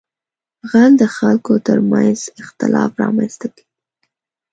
[0.69, 3.65] غل د خلکو تر منځ اختلاف رامنځته کوي